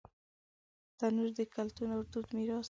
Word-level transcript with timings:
تنور 0.97 1.29
د 1.39 1.41
کلتور 1.55 1.87
او 1.95 2.01
دود 2.11 2.27
میراث 2.35 2.49
دی 2.49 2.59